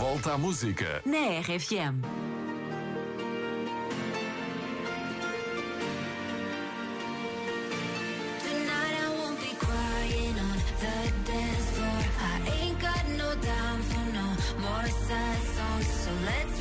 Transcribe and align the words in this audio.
Volta 0.00 0.32
à 0.32 0.38
música 0.38 1.02
na 1.04 1.42
RFM. 1.42 2.00
More 14.58 14.88
so 14.88 16.10
let's 16.24 16.59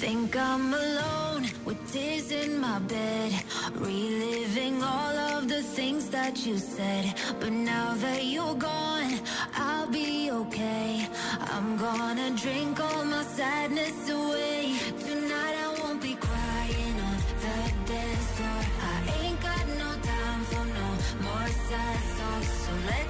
think 0.00 0.34
I'm 0.34 0.72
alone 0.72 1.44
with 1.66 1.78
tears 1.92 2.30
in 2.30 2.58
my 2.58 2.78
bed, 2.78 3.32
reliving 3.74 4.82
all 4.82 5.16
of 5.34 5.46
the 5.46 5.62
things 5.62 6.08
that 6.08 6.46
you 6.46 6.56
said. 6.56 7.04
But 7.38 7.52
now 7.52 7.92
that 7.96 8.24
you're 8.24 8.54
gone, 8.54 9.20
I'll 9.54 9.90
be 9.90 10.30
okay. 10.30 11.06
I'm 11.52 11.76
gonna 11.76 12.30
drink 12.30 12.80
all 12.80 13.04
my 13.04 13.24
sadness 13.24 14.08
away. 14.08 14.72
Tonight 15.06 15.56
I 15.66 15.68
won't 15.80 16.00
be 16.00 16.14
crying 16.28 16.96
on 17.08 17.16
the 17.44 17.58
dance 17.92 18.28
floor. 18.36 18.62
I 18.94 18.96
ain't 19.20 19.40
got 19.48 19.64
no 19.82 19.90
time 20.12 20.42
for 20.50 20.64
no 20.78 20.88
more 21.26 21.48
sad 21.68 21.98
songs. 22.16 22.48
So 22.64 22.72
let's 22.90 23.09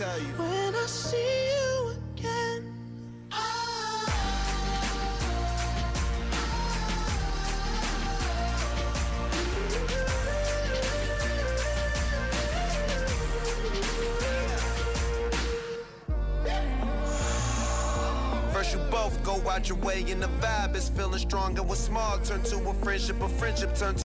tell 0.00 0.18
you. 0.18 0.32
When 0.38 0.74
I 0.74 0.86
see 0.86 1.18
you 1.18 1.94
again. 2.16 2.72
First 18.54 18.72
you 18.72 18.78
both 18.90 19.22
go 19.22 19.34
out 19.50 19.68
your 19.68 19.76
way 19.78 20.02
and 20.08 20.22
the 20.22 20.28
vibe 20.40 20.76
is 20.76 20.88
feeling 20.88 21.18
strong 21.18 21.58
and 21.58 21.68
what's 21.68 21.80
small 21.80 22.18
turn 22.20 22.42
to 22.44 22.56
a 22.70 22.74
friendship, 22.74 23.20
a 23.20 23.28
friendship 23.28 23.74
turn 23.74 23.94
to 23.96 23.98